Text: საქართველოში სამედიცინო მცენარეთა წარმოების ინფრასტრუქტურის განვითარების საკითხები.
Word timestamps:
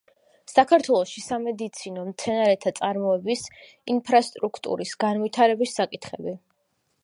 საქართველოში 0.51 1.21
სამედიცინო 1.25 2.05
მცენარეთა 2.07 2.73
წარმოების 2.81 3.45
ინფრასტრუქტურის 3.95 4.97
განვითარების 5.07 5.79
საკითხები. 5.83 6.39